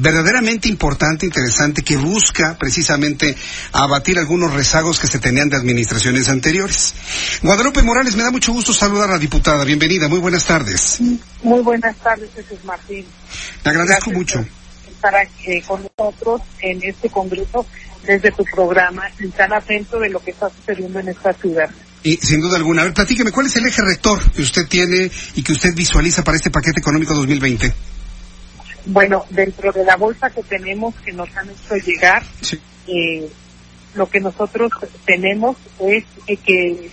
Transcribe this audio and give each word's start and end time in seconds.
Verdaderamente 0.00 0.68
importante, 0.68 1.26
interesante, 1.26 1.82
que 1.82 1.96
busca 1.96 2.56
precisamente 2.58 3.36
abatir 3.72 4.18
algunos 4.18 4.52
rezagos 4.52 4.98
que 4.98 5.06
se 5.06 5.18
tenían 5.18 5.48
de 5.48 5.56
administraciones 5.56 6.28
anteriores. 6.28 6.94
Guadalupe 7.42 7.82
Morales, 7.82 8.16
me 8.16 8.22
da 8.22 8.30
mucho 8.30 8.52
gusto 8.52 8.72
saludar 8.72 9.10
a 9.10 9.12
la 9.14 9.18
diputada. 9.18 9.64
Bienvenida, 9.64 10.08
muy 10.08 10.20
buenas 10.20 10.44
tardes. 10.44 11.00
Muy 11.42 11.60
buenas 11.62 11.96
tardes, 11.96 12.30
Jesús 12.34 12.64
Martín. 12.64 13.04
Te 13.62 13.70
agradezco 13.70 14.10
mucho. 14.10 14.44
Estar 14.88 15.14
aquí 15.14 15.60
con 15.62 15.82
nosotros 15.96 16.42
en 16.60 16.80
este 16.82 17.08
congreso 17.08 17.64
desde 18.04 18.32
tu 18.32 18.44
programa 18.44 19.04
y 19.20 19.28
tan 19.28 19.52
atento 19.52 19.98
de 19.98 20.10
lo 20.10 20.20
que 20.20 20.30
está 20.32 20.48
sucediendo 20.50 20.98
en 21.00 21.08
esta 21.08 21.32
ciudad. 21.32 21.70
Y 22.02 22.16
sin 22.16 22.40
duda 22.40 22.56
alguna, 22.56 22.82
a 22.82 22.84
ver, 22.84 22.94
platíqueme, 22.94 23.32
¿cuál 23.32 23.46
es 23.46 23.56
el 23.56 23.66
eje 23.66 23.82
rector 23.82 24.30
que 24.30 24.42
usted 24.42 24.66
tiene 24.68 25.10
y 25.34 25.42
que 25.42 25.52
usted 25.52 25.74
visualiza 25.74 26.22
para 26.22 26.36
este 26.36 26.50
paquete 26.50 26.80
económico 26.80 27.14
2020? 27.14 27.72
Bueno, 28.90 29.26
dentro 29.28 29.70
de 29.70 29.84
la 29.84 29.96
bolsa 29.96 30.30
que 30.30 30.42
tenemos 30.42 30.94
que 31.04 31.12
nos 31.12 31.28
han 31.36 31.50
hecho 31.50 31.74
llegar, 31.74 32.22
eh, 32.86 33.28
lo 33.94 34.08
que 34.08 34.18
nosotros 34.18 34.72
tenemos 35.04 35.58
es 35.78 36.04
eh, 36.26 36.38
que 36.38 36.88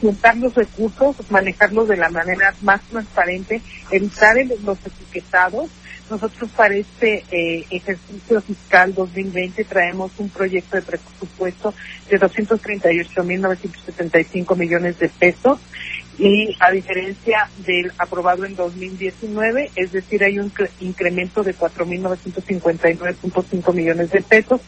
juntar 0.00 0.38
los 0.38 0.54
recursos, 0.54 1.16
manejarlos 1.30 1.86
de 1.88 1.98
la 1.98 2.08
manera 2.08 2.54
más 2.62 2.80
transparente, 2.84 3.60
evitar 3.90 4.36
los 4.64 4.78
etiquetados. 4.86 5.68
Nosotros 6.08 6.50
para 6.52 6.74
este 6.74 7.26
eh, 7.30 7.66
ejercicio 7.70 8.40
fiscal 8.40 8.94
2020 8.94 9.64
traemos 9.64 10.10
un 10.16 10.30
proyecto 10.30 10.76
de 10.76 10.82
presupuesto 10.82 11.74
de 12.08 12.18
238.975 12.18 14.56
millones 14.56 14.98
de 14.98 15.10
pesos 15.10 15.60
y 16.18 16.56
a 16.58 16.72
diferencia 16.72 17.48
del 17.64 17.92
aprobado 17.96 18.44
en 18.44 18.56
2019, 18.56 19.70
es 19.76 19.92
decir, 19.92 20.24
hay 20.24 20.40
un 20.40 20.52
incremento 20.80 21.44
de 21.44 21.56
4.959.5 21.56 23.74
millones 23.74 24.10
de 24.10 24.20
pesos, 24.22 24.60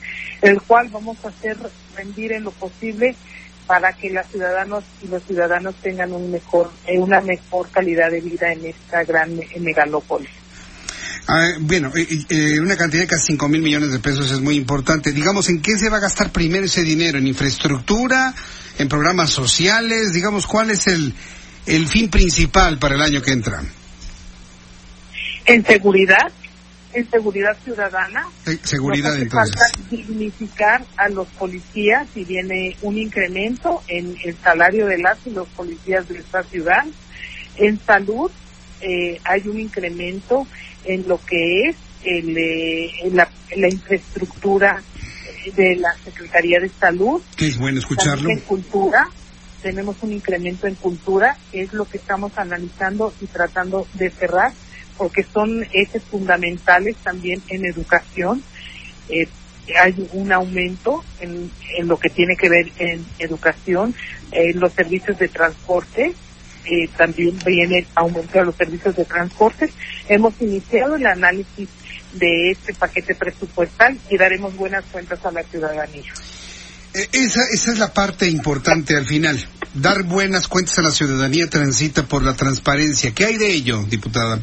el 0.42 0.62
cual 0.62 0.88
vamos 0.90 1.16
a 1.24 1.28
hacer 1.28 1.56
rendir 1.96 2.32
en 2.32 2.44
lo 2.44 2.52
posible 2.52 3.16
para 3.66 3.92
que 3.92 4.10
los 4.10 4.26
ciudadanos 4.28 4.84
y 5.02 5.08
los 5.08 5.24
ciudadanos 5.24 5.74
tengan 5.76 6.12
un 6.12 6.30
mejor, 6.30 6.70
eh, 6.86 6.98
una 6.98 7.20
mejor 7.20 7.68
calidad 7.70 8.10
de 8.10 8.20
vida 8.20 8.52
en 8.52 8.66
esta 8.66 9.02
gran 9.04 9.38
megalópolis. 9.60 10.30
Ah, 11.26 11.50
bueno, 11.60 11.92
eh, 11.94 12.60
una 12.60 12.76
cantidad 12.76 13.02
de 13.02 13.06
casi 13.06 13.26
5 13.28 13.48
mil 13.48 13.62
millones 13.62 13.92
de 13.92 14.00
pesos 14.00 14.32
es 14.32 14.40
muy 14.40 14.56
importante. 14.56 15.12
Digamos, 15.12 15.48
¿en 15.48 15.62
qué 15.62 15.78
se 15.78 15.88
va 15.88 15.98
a 15.98 16.00
gastar 16.00 16.32
primero 16.32 16.64
ese 16.64 16.82
dinero? 16.82 17.18
¿En 17.18 17.28
infraestructura? 17.28 18.34
¿En 18.78 18.88
programas 18.88 19.30
sociales? 19.30 20.12
Digamos, 20.12 20.48
¿cuál 20.48 20.70
es 20.70 20.88
el, 20.88 21.14
el 21.70 21.86
fin 21.86 22.10
principal 22.10 22.78
para 22.78 22.96
el 22.96 23.02
año 23.02 23.22
que 23.22 23.32
entra? 23.32 23.62
En 25.46 25.64
seguridad, 25.64 26.32
en 26.92 27.08
seguridad 27.08 27.56
ciudadana. 27.62 28.26
seguridad 28.62 29.10
Nos 29.10 29.22
entonces. 29.22 29.54
Falta 29.56 29.88
dignificar 29.90 30.84
a 30.96 31.08
los 31.08 31.28
policías 31.28 32.08
y 32.14 32.24
viene 32.24 32.76
un 32.82 32.98
incremento 32.98 33.82
en 33.86 34.16
el 34.24 34.36
salario 34.36 34.86
de 34.86 34.98
las 34.98 35.18
y 35.26 35.30
los 35.30 35.48
policías 35.48 36.08
de 36.08 36.18
esta 36.18 36.42
ciudad. 36.42 36.84
En 37.56 37.78
salud 37.80 38.30
eh, 38.80 39.20
hay 39.24 39.46
un 39.46 39.60
incremento 39.60 40.46
en 40.84 41.06
lo 41.06 41.20
que 41.24 41.68
es 41.68 41.76
el, 42.02 42.36
eh, 42.36 42.90
la, 43.12 43.28
la, 43.56 43.68
infraestructura 43.68 44.82
de 45.54 45.76
la 45.76 45.94
Secretaría 46.04 46.58
de 46.58 46.68
Salud. 46.68 47.22
Que 47.36 47.46
es 47.46 47.58
bueno 47.58 47.78
escucharlo. 47.78 48.28
en 48.30 48.40
cultura 48.40 49.08
tenemos 49.62 49.96
un 50.02 50.12
incremento 50.12 50.66
en 50.66 50.74
cultura, 50.74 51.36
es 51.52 51.72
lo 51.72 51.84
que 51.84 51.98
estamos 51.98 52.36
analizando 52.36 53.12
y 53.20 53.26
tratando 53.26 53.86
de 53.94 54.10
cerrar, 54.10 54.52
porque 54.96 55.22
son 55.22 55.64
ejes 55.72 56.02
fundamentales 56.04 56.96
también 56.98 57.42
en 57.48 57.64
educación. 57.64 58.42
Eh, 59.08 59.28
hay 59.80 60.08
un 60.12 60.32
aumento 60.32 61.04
en, 61.20 61.50
en, 61.78 61.88
lo 61.88 61.98
que 61.98 62.10
tiene 62.10 62.34
que 62.36 62.48
ver 62.48 62.70
en 62.78 63.04
educación, 63.18 63.94
en 64.32 64.58
los 64.58 64.72
servicios 64.72 65.18
de 65.18 65.28
transporte, 65.28 66.14
eh, 66.64 66.88
también 66.96 67.40
viene 67.44 67.86
aumento 67.94 68.38
de 68.38 68.44
los 68.44 68.56
servicios 68.56 68.94
de 68.94 69.04
transporte. 69.04 69.72
Hemos 70.08 70.40
iniciado 70.40 70.96
el 70.96 71.06
análisis 71.06 71.68
de 72.12 72.50
este 72.50 72.74
paquete 72.74 73.14
presupuestal 73.14 73.98
y 74.10 74.18
daremos 74.18 74.54
buenas 74.56 74.84
cuentas 74.86 75.24
a 75.24 75.32
la 75.32 75.42
ciudadanía. 75.44 76.12
Eh, 76.94 77.08
esa, 77.12 77.40
esa 77.52 77.72
es 77.72 77.78
la 77.78 77.92
parte 77.92 78.28
importante 78.28 78.96
al 78.96 79.06
final. 79.06 79.44
Dar 79.74 80.02
buenas 80.02 80.48
cuentas 80.48 80.78
a 80.78 80.82
la 80.82 80.90
ciudadanía 80.90 81.48
transita 81.48 82.06
por 82.06 82.22
la 82.22 82.34
transparencia. 82.34 83.12
¿Qué 83.12 83.24
hay 83.24 83.36
de 83.36 83.52
ello, 83.52 83.84
diputada? 83.88 84.40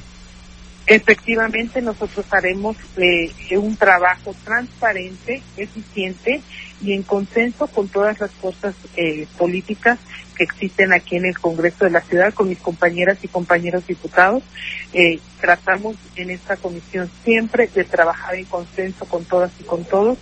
Efectivamente, 0.90 1.81
nosotros 1.81 2.25
haremos 2.31 2.78
eh, 2.96 3.30
un 3.58 3.75
trabajo 3.75 4.34
transparente, 4.46 5.41
eficiente 5.58 6.41
y 6.81 6.94
en 6.94 7.03
consenso 7.03 7.68
con 7.68 7.90
todas 7.90 8.18
las 8.22 8.31
fuerzas 8.31 8.74
eh, 8.96 9.28
políticas 9.38 10.00
que 10.38 10.46
existen 10.46 10.94
aquí 10.94 11.18
en 11.18 11.25
el 11.25 11.38
Congreso 11.38 11.84
de 11.84 11.91
la 11.91 12.00
Ciudad, 12.00 12.34
con 12.34 12.47
mis 12.47 12.59
compañeras 12.59 13.18
y 13.22 13.28
compañeros 13.28 13.85
diputados. 13.85 14.44
Eh, 14.94 15.19
tratamos 15.41 15.97
en 16.16 16.29
esta 16.29 16.56
comisión 16.56 17.12
siempre 17.25 17.68
de 17.68 17.84
trabajar 17.84 18.35
en 18.35 18.46
consenso 18.46 19.03
con 19.06 19.25
todas 19.25 19.52
y 19.59 19.64
con 19.64 19.84
todos 19.84 20.18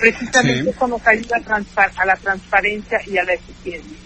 precisamente 0.00 0.72
sí. 0.72 0.78
nos 0.88 1.06
ayuda 1.06 1.36
a, 1.76 2.02
a, 2.02 2.06
la 2.06 2.16
transparencia 2.16 2.98
y 3.06 3.18
a 3.18 3.24
la 3.24 3.34
eficiencia. 3.34 3.96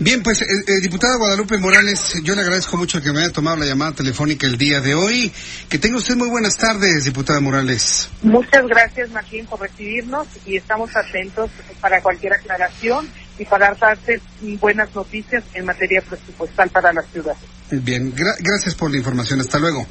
Bien, 0.00 0.22
pues, 0.22 0.42
eh, 0.42 0.44
eh, 0.44 0.80
diputada 0.80 1.16
Guadalupe 1.16 1.58
Morales, 1.58 2.20
yo 2.22 2.36
le 2.36 2.42
agradezco 2.42 2.76
mucho 2.76 3.02
que 3.02 3.12
me 3.12 3.20
haya 3.20 3.32
tomado 3.32 3.56
la 3.56 3.66
llamada 3.66 3.92
telefónica 3.92 4.46
el 4.46 4.56
día 4.56 4.80
de 4.80 4.94
hoy. 4.94 5.32
Que 5.68 5.78
tenga 5.80 5.96
usted 5.96 6.14
muy 6.14 6.28
buenas 6.28 6.56
tardes, 6.56 7.04
diputada 7.04 7.40
Morales. 7.40 8.08
Muchas 8.22 8.64
gracias, 8.68 9.10
Martín, 9.10 9.46
por 9.46 9.60
recibirnos 9.60 10.28
y 10.46 10.56
estamos 10.56 10.94
atentos 10.94 11.50
para 11.80 12.00
cualquier 12.00 12.34
aclaración 12.34 13.08
y 13.40 13.44
para 13.44 13.74
darte 13.74 14.20
buenas 14.60 14.94
noticias 14.94 15.42
en 15.54 15.64
materia 15.66 16.00
presupuestal 16.00 16.70
para 16.70 16.92
la 16.92 17.02
ciudad. 17.02 17.34
Bien, 17.70 18.14
gra 18.14 18.34
gracias 18.38 18.76
por 18.76 18.92
la 18.92 18.98
información. 18.98 19.40
Hasta 19.40 19.58
luego. 19.58 19.84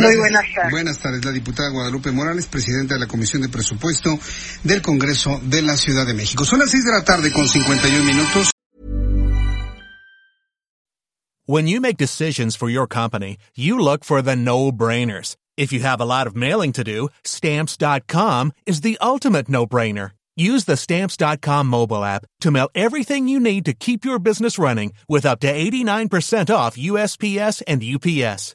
Gracias. 0.00 0.18
Muy 0.18 0.30
buenas 0.30 0.54
tardes. 0.54 0.70
Buenas 0.70 0.98
tardes, 0.98 1.24
la 1.24 1.32
diputada 1.32 1.70
Guadalupe 1.70 2.10
Morales, 2.10 2.46
presidenta 2.46 2.94
de 2.94 3.00
la 3.00 3.06
Comisión 3.06 3.42
de 3.42 3.48
Presupuesto 3.48 4.18
del 4.64 4.82
Congreso 4.82 5.40
de 5.42 5.62
la 5.62 5.76
Ciudad 5.76 6.06
de 6.06 6.14
México. 6.14 6.44
Son 6.44 6.58
las 6.58 6.70
seis 6.70 6.84
de 6.84 6.92
la 6.92 7.04
tarde 7.04 7.32
con 7.32 7.48
51 7.48 8.04
minutos. 8.04 8.50
When 11.46 11.66
you 11.66 11.80
make 11.80 11.96
decisions 11.96 12.54
for 12.54 12.70
your 12.70 12.86
company, 12.86 13.36
you 13.56 13.76
look 13.76 14.04
for 14.04 14.22
the 14.22 14.36
no-brainers. 14.36 15.34
If 15.56 15.72
you 15.72 15.80
have 15.80 16.00
a 16.00 16.04
lot 16.04 16.28
of 16.28 16.36
mailing 16.36 16.72
to 16.74 16.84
do, 16.84 17.08
stamps.com 17.24 18.52
is 18.66 18.82
the 18.82 18.96
ultimate 19.00 19.48
no-brainer. 19.48 20.12
Use 20.36 20.64
the 20.64 20.76
stamps.com 20.76 21.66
mobile 21.66 22.04
app 22.04 22.24
to 22.40 22.50
mail 22.50 22.70
everything 22.74 23.28
you 23.28 23.40
need 23.40 23.64
to 23.64 23.72
keep 23.74 24.04
your 24.04 24.20
business 24.20 24.58
running 24.58 24.92
with 25.08 25.26
up 25.26 25.40
to 25.40 25.52
89% 25.52 26.54
off 26.54 26.76
USPS 26.76 27.62
and 27.66 27.82
UPS. 27.82 28.54